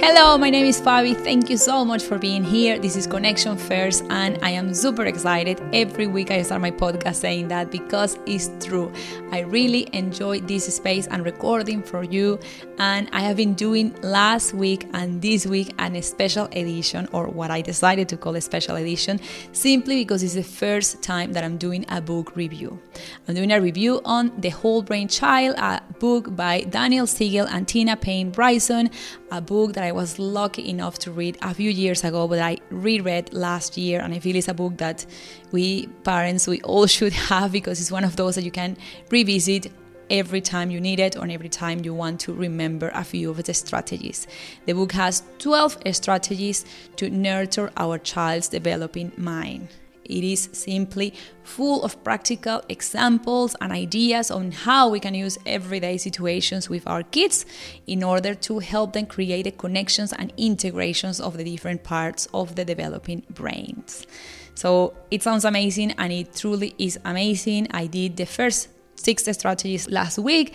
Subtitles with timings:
[0.00, 1.12] Hello, my name is Fabi.
[1.12, 2.78] Thank you so much for being here.
[2.78, 5.60] This is Connection First, and I am super excited.
[5.72, 8.92] Every week I start my podcast saying that because it's true.
[9.32, 12.38] I really enjoy this space and recording for you,
[12.78, 17.50] and I have been doing last week and this week an special edition, or what
[17.50, 19.18] I decided to call a special edition,
[19.50, 22.80] simply because it's the first time that I'm doing a book review.
[23.26, 27.66] I'm doing a review on The Whole Brain Child, a book by Daniel Siegel and
[27.66, 28.90] Tina Payne Bryson,
[29.30, 32.58] a book that I was lucky enough to read a few years ago, but I
[32.70, 35.06] reread last year, and I feel it's a book that
[35.52, 38.76] we parents we all should have because it's one of those that you can
[39.10, 39.72] revisit
[40.10, 43.42] every time you need it or every time you want to remember a few of
[43.44, 44.26] the strategies.
[44.66, 46.64] The book has 12 strategies
[46.96, 49.68] to nurture our child's developing mind.
[50.08, 55.98] It is simply full of practical examples and ideas on how we can use everyday
[55.98, 57.44] situations with our kids
[57.86, 62.54] in order to help them create the connections and integrations of the different parts of
[62.54, 64.06] the developing brains.
[64.54, 67.68] So it sounds amazing and it truly is amazing.
[67.70, 70.54] I did the first six strategies last week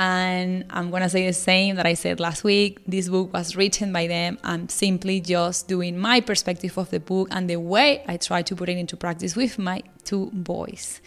[0.00, 2.78] and I'm gonna say the same that I said last week.
[2.86, 4.38] This book was written by them.
[4.42, 8.56] I'm simply just doing my perspective of the book and the way I try to
[8.56, 11.02] put it into practice with my two boys.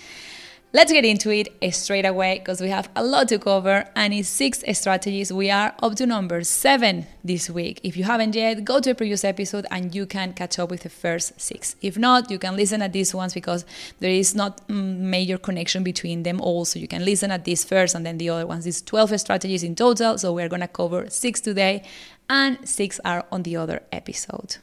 [0.75, 4.23] Let's get into it straight away because we have a lot to cover and in
[4.23, 5.31] six strategies.
[5.31, 7.79] We are up to number seven this week.
[7.83, 10.81] If you haven't yet, go to a previous episode and you can catch up with
[10.81, 11.75] the first six.
[11.83, 13.65] If not, you can listen at these ones because
[13.99, 16.65] there is not mm, major connection between them all.
[16.65, 18.65] So you can listen at this first and then the other ones.
[18.65, 20.17] It's 12 strategies in total.
[20.17, 21.83] So we're going to cover six today
[22.31, 24.57] and six are on the other episode.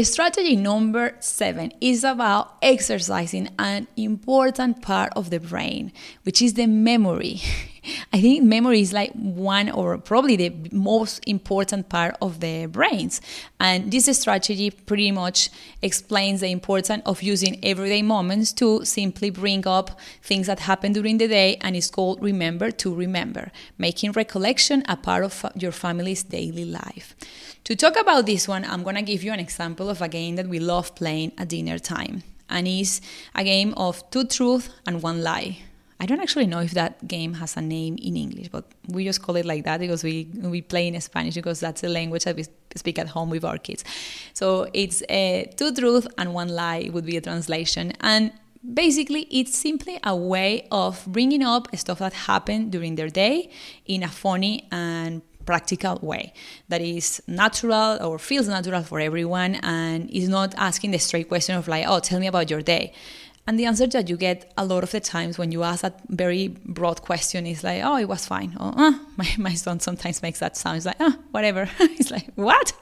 [0.00, 6.66] Strategy number seven is about exercising an important part of the brain, which is the
[6.66, 7.42] memory.
[8.12, 13.20] I think memory is like one or probably the most important part of the brains.
[13.58, 19.66] And this strategy pretty much explains the importance of using everyday moments to simply bring
[19.66, 24.84] up things that happen during the day and it's called remember to remember, making recollection
[24.88, 27.16] a part of your family's daily life.
[27.64, 30.36] To talk about this one, I'm going to give you an example of a game
[30.36, 32.22] that we love playing at dinner time.
[32.48, 33.00] And it's
[33.34, 35.58] a game of two truths and one lie.
[36.02, 39.22] I don't actually know if that game has a name in English, but we just
[39.22, 42.34] call it like that because we we play in Spanish because that's the language that
[42.34, 43.84] we speak at home with our kids.
[44.34, 48.32] So it's a two truth and one lie would be a translation, and
[48.74, 53.48] basically it's simply a way of bringing up stuff that happened during their day
[53.86, 56.32] in a funny and practical way
[56.68, 61.56] that is natural or feels natural for everyone and is not asking the straight question
[61.56, 62.92] of like oh tell me about your day
[63.46, 66.00] and the answer that you get a lot of the times when you ask that
[66.08, 68.56] very broad question is like, oh, it was fine.
[68.60, 70.76] Or, uh, my, my son sometimes makes that sound.
[70.76, 71.64] It's like, oh, whatever.
[71.78, 72.72] He's like, what?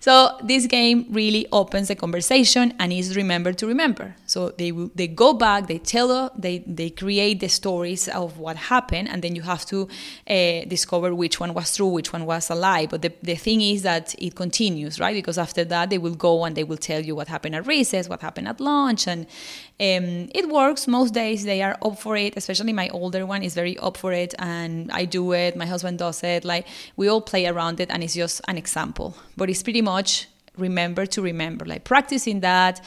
[0.00, 4.16] So this game really opens the conversation and is remember to remember.
[4.24, 9.10] So they they go back, they tell, they they create the stories of what happened,
[9.10, 9.88] and then you have to
[10.26, 12.86] uh, discover which one was true, which one was a lie.
[12.86, 15.14] But the, the thing is that it continues, right?
[15.14, 18.08] Because after that they will go and they will tell you what happened at recess,
[18.08, 19.26] what happened at lunch, and
[19.78, 21.44] um, it works most days.
[21.44, 22.38] They are up for it.
[22.38, 25.56] Especially my older one is very up for it, and I do it.
[25.56, 26.46] My husband does it.
[26.46, 29.14] Like we all play around it, and it's just an example.
[29.36, 29.89] But it's pretty much
[30.56, 32.80] remember to remember, like practicing that.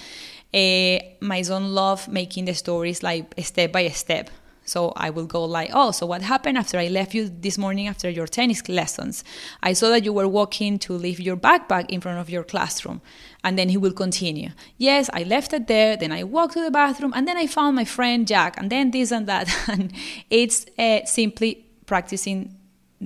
[0.54, 4.30] Uh, my son love making the stories like step by step.
[4.66, 7.88] So I will go like, oh, so what happened after I left you this morning
[7.88, 9.24] after your tennis lessons?
[9.62, 13.02] I saw that you were walking to leave your backpack in front of your classroom.
[13.44, 14.52] And then he will continue.
[14.78, 15.98] Yes, I left it there.
[15.98, 18.92] Then I walked to the bathroom and then I found my friend Jack and then
[18.92, 19.50] this and that.
[19.68, 19.92] and
[20.30, 22.56] it's uh, simply practicing,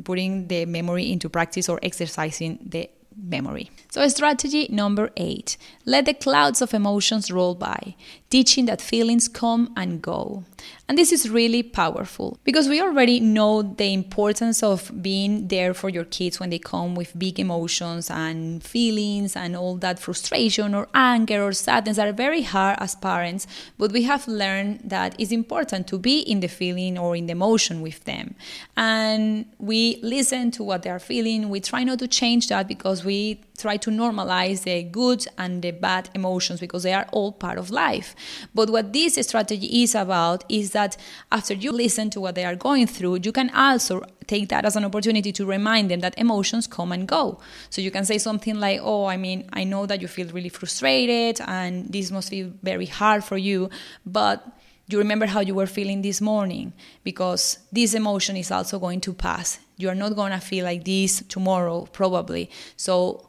[0.03, 3.72] putting the memory into practice or exercising the memory.
[3.97, 7.96] So, strategy number eight let the clouds of emotions roll by,
[8.30, 10.44] teaching that feelings come and go.
[10.90, 15.90] And this is really powerful because we already know the importance of being there for
[15.90, 20.88] your kids when they come with big emotions and feelings and all that frustration or
[20.94, 23.48] anger or sadness are very hard as parents.
[23.77, 27.33] But we have learned that it's important to be in the feeling or in the
[27.33, 28.36] emotion with them.
[28.75, 31.50] And we listen to what they are feeling.
[31.50, 35.72] We try not to change that because we try to normalize the good and the
[35.72, 38.16] bad emotions because they are all part of life.
[38.54, 40.98] But what this strategy is about is that
[41.31, 44.75] after you listen to what they are going through, you can also take that as
[44.75, 47.39] an opportunity to remind them that emotions come and go.
[47.69, 50.50] So you can say something like, Oh, I mean, I know that you feel really
[50.50, 53.69] frustrated and this must feel very hard for you,
[54.06, 54.45] but
[54.89, 56.74] you remember how you were feeling this morning
[57.04, 59.60] because this emotion is also going to pass.
[59.75, 62.50] You are not going to feel like this tomorrow, probably.
[62.78, 63.26] So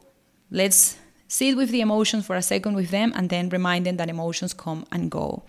[0.51, 0.97] let's
[1.29, 4.51] sit with the emotions for a second with them and then remind them that emotions
[4.51, 5.43] come and go.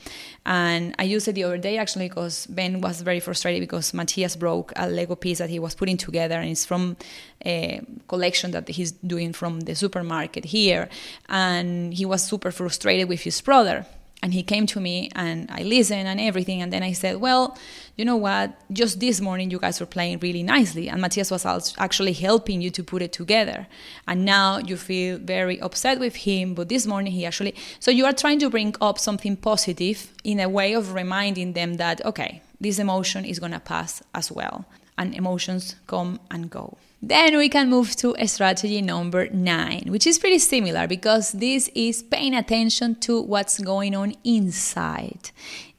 [0.44, 4.37] And I used it the other day actually because Ben was very frustrated because Matthias
[4.37, 6.99] broke a Lego piece that he was putting together and it's from
[7.47, 10.91] a collection that he's doing from the supermarket here.
[11.31, 13.87] And he was super frustrated with his brother
[14.23, 16.61] and he came to me and I listened and everything.
[16.61, 17.57] And then I said, Well,
[17.97, 18.53] you know what?
[18.71, 20.89] Just this morning, you guys were playing really nicely.
[20.89, 23.67] And Matthias was actually helping you to put it together.
[24.07, 26.55] And now you feel very upset with him.
[26.55, 27.55] But this morning, he actually.
[27.79, 31.75] So you are trying to bring up something positive in a way of reminding them
[31.75, 34.67] that, okay, this emotion is going to pass as well.
[34.99, 36.77] And emotions come and go.
[37.02, 42.02] Then we can move to strategy number nine, which is pretty similar because this is
[42.02, 45.31] paying attention to what's going on inside.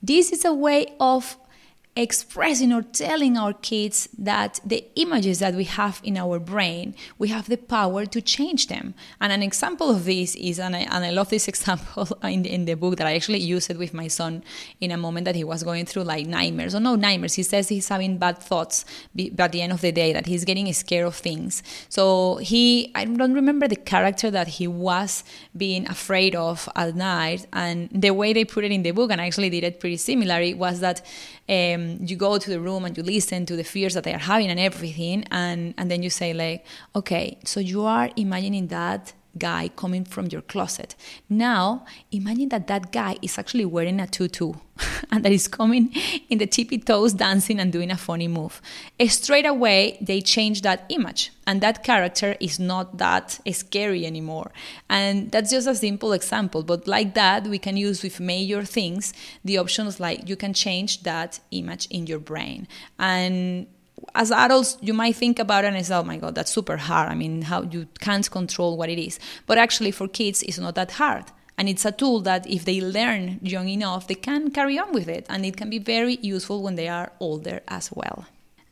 [0.01, 1.37] This is a way of
[1.93, 7.27] expressing or telling our kids that the images that we have in our brain, we
[7.27, 8.93] have the power to change them.
[9.19, 12.53] And an example of this is, and I, and I love this example in the,
[12.53, 14.41] in the book that I actually used it with my son
[14.79, 17.33] in a moment that he was going through like nightmares, or no nightmares.
[17.33, 18.85] He says he's having bad thoughts
[19.33, 21.61] by the end of the day, that he's getting scared of things.
[21.89, 25.25] So he, I don't remember the character that he was
[25.57, 27.47] being afraid of at night.
[27.51, 29.97] And the way they put it in the book, and I actually did it pretty
[29.97, 31.01] similarly, was that
[31.51, 34.25] um, you go to the room and you listen to the fears that they are
[34.33, 36.65] having and everything and and then you say like
[36.95, 40.95] okay so you are imagining that guy coming from your closet.
[41.29, 44.53] Now, imagine that that guy is actually wearing a tutu
[45.11, 45.93] and that is coming
[46.29, 48.61] in the tippy toes, dancing and doing a funny move.
[49.07, 54.51] Straight away, they change that image, and that character is not that scary anymore.
[54.89, 59.13] And that's just a simple example, but like that, we can use with major things
[59.43, 62.67] the options like you can change that image in your brain.
[62.99, 63.67] And
[64.15, 67.09] as adults, you might think about it and say, oh my God, that's super hard.
[67.09, 69.19] I mean, how you can't control what it is.
[69.45, 71.25] But actually, for kids, it's not that hard.
[71.57, 75.07] And it's a tool that if they learn young enough, they can carry on with
[75.07, 75.25] it.
[75.29, 78.25] And it can be very useful when they are older as well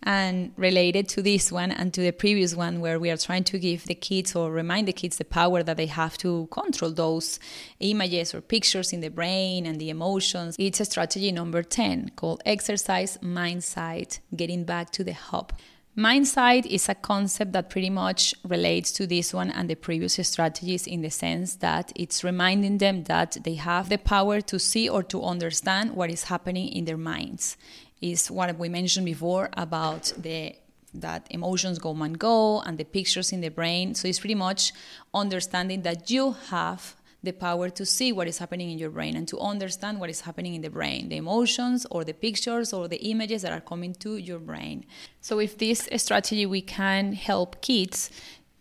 [0.04, 3.60] and related to this one and to the previous one where we are trying to
[3.60, 7.40] give the kids or remind the kids the power that they have to control those
[7.80, 12.42] images or pictures in the brain and the emotions it's a strategy number 10 called
[12.46, 15.54] exercise mindsight getting back to the hub.
[15.96, 20.88] Mindsight is a concept that pretty much relates to this one and the previous strategies
[20.88, 25.04] in the sense that it's reminding them that they have the power to see or
[25.04, 27.58] to understand what is happening in their minds
[28.02, 30.56] is what we mentioned before about the
[30.94, 33.94] that emotions go and go and the pictures in the brain.
[33.94, 34.74] So it's pretty much
[35.14, 39.28] understanding that you have the power to see what is happening in your brain and
[39.28, 43.10] to understand what is happening in the brain, the emotions or the pictures or the
[43.10, 44.86] images that are coming to your brain.
[45.20, 48.10] So with this strategy we can help kids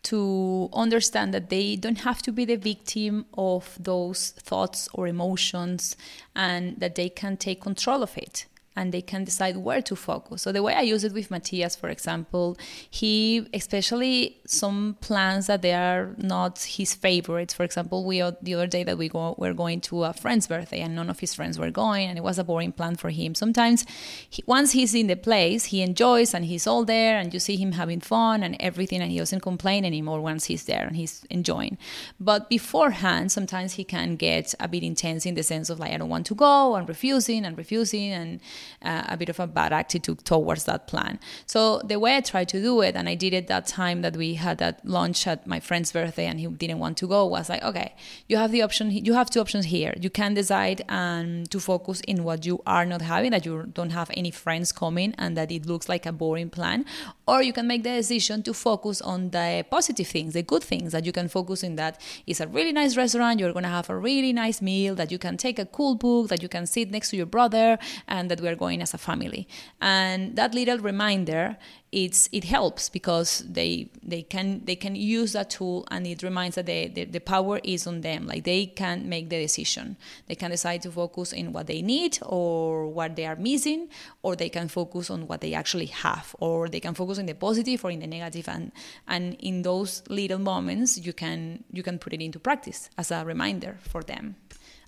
[0.05, 5.96] to understand that they don't have to be the victim of those thoughts or emotions
[6.35, 8.46] and that they can take control of it
[8.79, 10.43] and they can decide where to focus.
[10.43, 12.57] So the way I use it with Matthias, for example,
[12.89, 17.53] he especially some plans that they are not his favorites.
[17.53, 20.81] For example, we the other day that we go we're going to a friend's birthday
[20.81, 23.35] and none of his friends were going, and it was a boring plan for him.
[23.35, 23.85] Sometimes
[24.29, 27.56] he, once he's in the place, he enjoys and he's all there, and you see
[27.56, 31.25] him having fun and everything, and he doesn't complain anymore once he's there and he's
[31.28, 31.76] enjoying.
[32.19, 35.99] But beforehand, sometimes he can get a bit intense in the sense of like I
[35.99, 38.40] don't want to go and refusing and refusing and
[38.83, 41.21] uh, a bit of a bad attitude towards that plan.
[41.45, 44.17] So the way I tried to do it, and I did it that time that
[44.17, 47.49] we had that lunch at my friend's birthday, and he didn't want to go, was
[47.49, 47.95] like, okay,
[48.26, 48.90] you have the option.
[48.90, 49.95] You have two options here.
[50.00, 53.90] You can decide um, to focus in what you are not having, that you don't
[53.90, 56.85] have any friends coming, and that it looks like a boring plan,
[57.26, 60.92] or you can make the decision to focus on the positive things, the good things
[60.92, 61.76] that you can focus in.
[61.76, 63.40] That is a really nice restaurant.
[63.40, 64.95] You're gonna have a really nice meal.
[64.95, 66.28] That you can take a cool book.
[66.28, 68.99] That you can sit next to your brother, and that we are going as a
[68.99, 69.47] family.
[69.80, 71.57] And that little reminder,
[71.90, 76.57] it's it helps because they they can they can use that tool and it reminds
[76.57, 78.26] that the, the, the power is on them.
[78.26, 79.97] Like they can make the decision.
[80.26, 83.88] They can decide to focus in what they need or what they are missing,
[84.23, 87.35] or they can focus on what they actually have, or they can focus on the
[87.35, 88.18] positive or in the.
[88.49, 88.73] And
[89.07, 93.25] and in those little moments, you can you can put it into practice as a
[93.25, 94.37] reminder for them.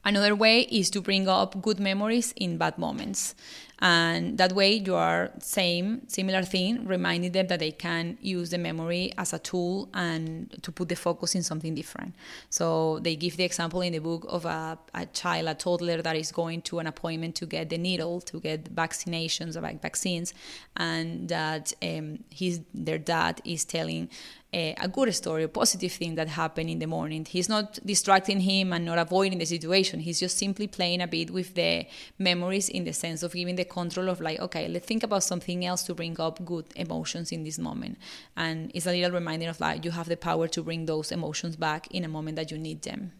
[0.03, 3.35] Another way is to bring up good memories in bad moments.
[3.81, 8.59] And that way you are same, similar thing, reminding them that they can use the
[8.59, 12.15] memory as a tool and to put the focus in something different.
[12.51, 16.17] So they give the example in the book of a, a child, a toddler that
[16.17, 20.35] is going to an appointment to get the needle, to get vaccinations, like vaccines,
[20.77, 24.11] and that um, his their dad is telling
[24.53, 27.25] a, a, good story, a positive thing that happened in the morning.
[27.25, 30.01] He's not distracting him and not avoiding the situation.
[30.01, 31.87] He's just simply playing a bit with the
[32.19, 35.65] memories in the sense of giving the control of like, okay, let's think about something
[35.65, 37.97] else to bring up good emotions in this moment.
[38.37, 41.57] And it's a little reminder of like you have the power to bring those emotions
[41.57, 43.13] back in a moment that you need them.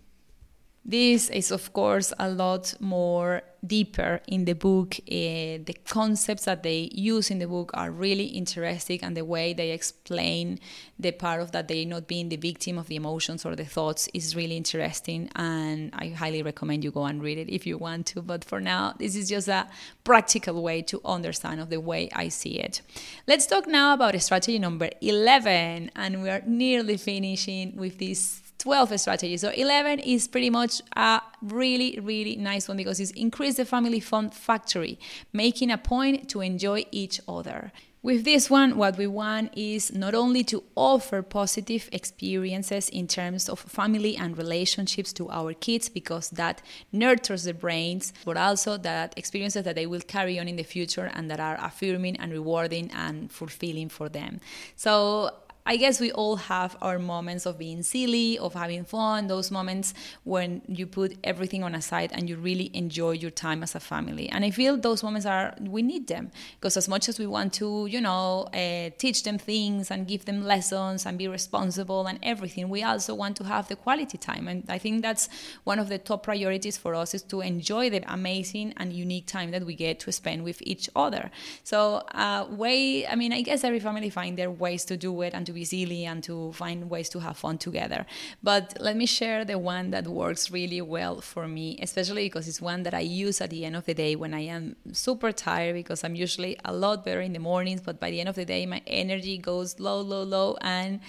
[0.91, 4.97] This is, of course, a lot more deeper in the book.
[5.07, 9.53] Uh, the concepts that they use in the book are really interesting, and the way
[9.53, 10.59] they explain
[10.99, 14.09] the part of that they not being the victim of the emotions or the thoughts
[14.15, 15.31] is really interesting.
[15.37, 18.21] And I highly recommend you go and read it if you want to.
[18.21, 19.69] But for now, this is just a
[20.03, 22.83] practical way to understand of the way I see it.
[23.29, 29.01] Let's talk now about strategy number 11, and we are nearly finishing with this 12
[29.01, 29.41] strategies.
[29.41, 34.01] So 11 is pretty much a really, really nice one because it's increase the family
[34.01, 34.99] fun factory,
[35.33, 37.73] making a point to enjoy each other.
[38.03, 43.47] With this one, what we want is not only to offer positive experiences in terms
[43.47, 46.63] of family and relationships to our kids, because that
[46.93, 51.11] nurtures the brains, but also that experiences that they will carry on in the future
[51.13, 54.41] and that are affirming and rewarding and fulfilling for them.
[54.77, 55.35] So
[55.67, 59.95] I guess we all have our moments of being silly, of having fun, those moments
[60.25, 63.81] when you put everything on a side and you really enjoy your time as a
[63.81, 64.29] family.
[64.29, 67.53] And I feel those moments are, we need them because as much as we want
[67.55, 72.19] to, you know, uh, teach them things and give them lessons and be responsible and
[72.23, 74.49] everything, we also want to have the quality time.
[74.49, 75.29] And I think that's
[75.65, 79.51] one of the top priorities for us is to enjoy the amazing and unique time
[79.51, 81.31] that we get to spend with each other.
[81.65, 85.35] So, uh, way, I mean, I guess every family find their ways to do it
[85.35, 88.07] and to be silly and to find ways to have fun together.
[88.43, 92.61] But let me share the one that works really well for me, especially because it's
[92.61, 95.75] one that I use at the end of the day when I am super tired
[95.75, 98.45] because I'm usually a lot better in the mornings, but by the end of the
[98.45, 100.57] day, my energy goes low, low, low.
[100.61, 101.01] And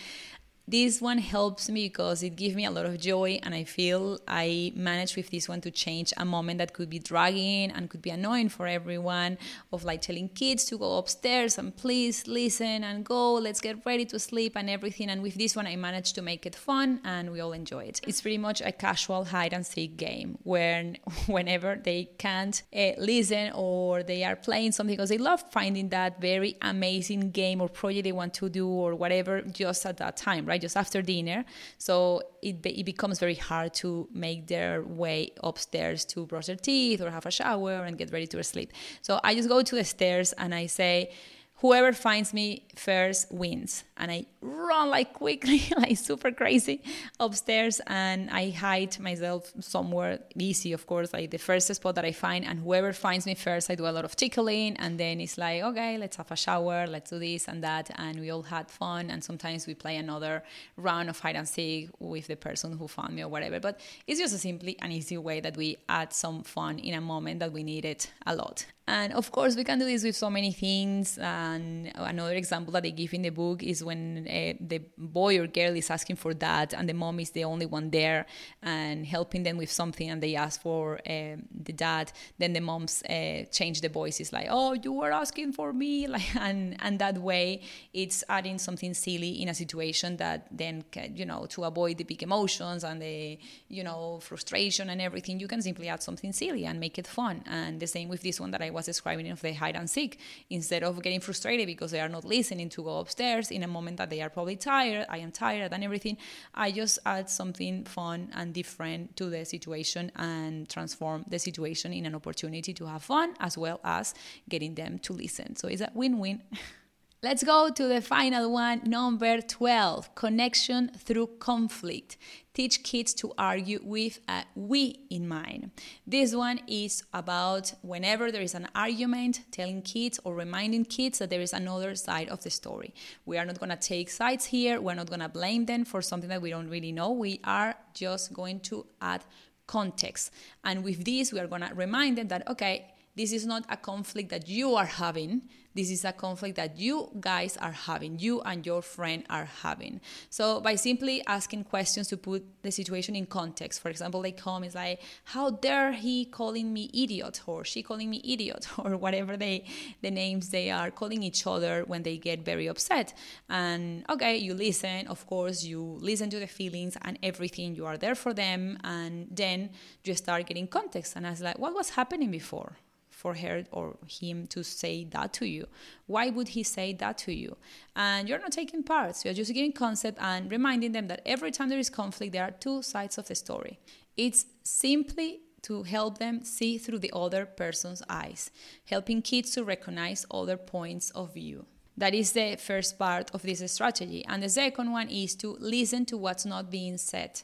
[0.67, 4.19] this one helps me because it gives me a lot of joy and i feel
[4.27, 8.01] i managed with this one to change a moment that could be dragging and could
[8.01, 9.37] be annoying for everyone
[9.73, 14.05] of like telling kids to go upstairs and please listen and go let's get ready
[14.05, 15.09] to sleep and everything.
[15.09, 18.01] And with this one i managed to make it fun and we all enjoy it.
[18.07, 20.93] It's pretty much a casual hide and seek game where
[21.27, 26.21] whenever they can't uh, listen or they are playing something because they love finding that
[26.21, 30.45] very amazing game or project they want to do or whatever just at that time
[30.51, 31.39] right just after dinner.
[31.77, 33.89] So it, it becomes very hard to
[34.25, 38.27] make their way upstairs to brush their teeth or have a shower and get ready
[38.27, 38.69] to sleep.
[39.01, 41.11] So I just go to the stairs and I say,
[41.61, 43.83] whoever finds me first wins.
[43.97, 46.81] And I run like quickly, like super crazy
[47.19, 52.13] upstairs, and I hide myself somewhere easy, of course, like the first spot that I
[52.13, 52.45] find.
[52.45, 55.61] And whoever finds me first, I do a lot of tickling, and then it's like,
[55.61, 57.91] okay, let's have a shower, let's do this and that.
[57.95, 59.11] And we all had fun.
[59.11, 60.43] And sometimes we play another
[60.77, 63.59] round of hide and seek with the person who found me or whatever.
[63.59, 67.01] But it's just a simply an easy way that we add some fun in a
[67.01, 68.65] moment that we need it a lot.
[68.87, 71.17] And of course, we can do this with so many things.
[71.17, 75.39] Uh, And another example that they give in the book is when uh, the boy
[75.39, 78.25] or girl is asking for that, and the mom is the only one there
[78.61, 81.35] and helping them with something, and they ask for uh,
[81.67, 82.11] the dad.
[82.37, 84.19] Then the moms uh, change the voice.
[84.19, 87.61] It's like, "Oh, you were asking for me," like, and and that way,
[87.93, 92.03] it's adding something silly in a situation that then, can, you know, to avoid the
[92.03, 96.65] big emotions and the, you know, frustration and everything, you can simply add something silly
[96.65, 97.43] and make it fun.
[97.47, 100.19] And the same with this one that I was describing of the hide and seek.
[100.49, 103.97] Instead of getting frustrated because they are not listening to go upstairs in a moment
[103.97, 106.17] that they are probably tired, I am tired and everything,
[106.53, 112.05] I just add something fun and different to the situation and transform the situation in
[112.05, 114.13] an opportunity to have fun as well as
[114.49, 115.55] getting them to listen.
[115.55, 116.41] So it's a win win.
[117.23, 122.17] Let's go to the final one, number 12 connection through conflict.
[122.55, 125.69] Teach kids to argue with a we in mind.
[126.07, 131.29] This one is about whenever there is an argument, telling kids or reminding kids that
[131.29, 132.91] there is another side of the story.
[133.27, 136.01] We are not going to take sides here, we're not going to blame them for
[136.01, 137.11] something that we don't really know.
[137.11, 139.23] We are just going to add
[139.67, 140.33] context.
[140.63, 143.77] And with this, we are going to remind them that, okay, this is not a
[143.77, 148.41] conflict that you are having This is a conflict that you guys are having, you
[148.41, 150.01] and your friend are having.
[150.29, 154.63] So by simply asking questions to put the situation in context, for example, they come
[154.63, 159.37] is like, "How dare he calling me idiot?" or "She calling me idiot?" or whatever
[159.37, 159.65] they
[160.01, 163.13] the names they are calling each other when they get very upset.
[163.49, 165.07] And okay, you listen.
[165.07, 167.75] Of course, you listen to the feelings and everything.
[167.75, 169.69] You are there for them, and then
[170.03, 171.15] you start getting context.
[171.15, 172.77] And I was like, "What was happening before?"
[173.21, 175.67] For her or him to say that to you?
[176.07, 177.55] Why would he say that to you?
[177.95, 181.69] And you're not taking parts, you're just giving concept and reminding them that every time
[181.69, 183.79] there is conflict, there are two sides of the story.
[184.17, 188.49] It's simply to help them see through the other person's eyes,
[188.85, 191.65] helping kids to recognize other points of view.
[191.97, 194.25] That is the first part of this strategy.
[194.27, 197.43] And the second one is to listen to what's not being said.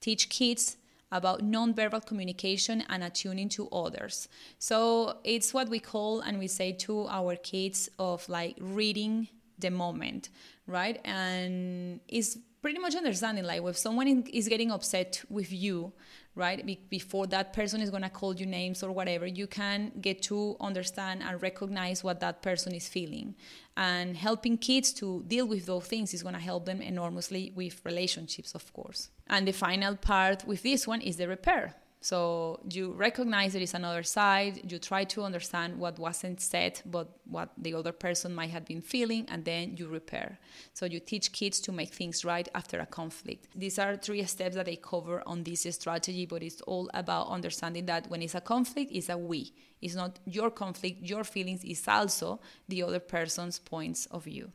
[0.00, 0.78] Teach kids
[1.12, 4.28] about nonverbal communication and attuning to others.
[4.58, 9.28] So it's what we call and we say to our kids of like reading
[9.58, 10.30] the moment,
[10.66, 11.00] right?
[11.04, 15.92] And it's pretty much understanding like if someone is getting upset with you
[16.34, 19.92] right Be- before that person is going to call you names or whatever you can
[20.00, 23.34] get to understand and recognize what that person is feeling.
[23.76, 27.84] And helping kids to deal with those things is going to help them enormously with
[27.84, 29.10] relationships of course.
[29.26, 33.74] And the final part with this one is the repair so you recognize there is
[33.74, 38.50] another side, you try to understand what wasn't said, but what the other person might
[38.50, 40.40] have been feeling, and then you repair.
[40.74, 43.46] So you teach kids to make things right after a conflict.
[43.54, 47.86] These are three steps that they cover on this strategy, but it's all about understanding
[47.86, 49.52] that when it's a conflict, it's a we.
[49.80, 54.50] It's not your conflict, your feelings, it's also the other person's points of view.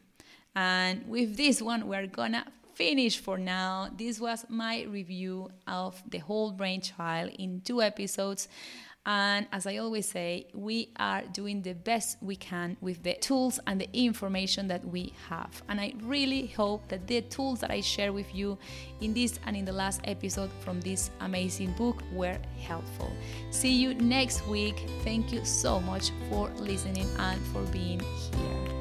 [0.53, 2.45] And with this one, we're gonna
[2.77, 3.89] finished for now.
[3.97, 8.47] This was my review of The Whole Brain Child in two episodes.
[9.03, 13.59] And as I always say, we are doing the best we can with the tools
[13.65, 15.63] and the information that we have.
[15.69, 18.59] And I really hope that the tools that I share with you
[19.01, 23.11] in this and in the last episode from this amazing book were helpful.
[23.49, 24.85] See you next week.
[25.03, 28.76] Thank you so much for listening and for being here.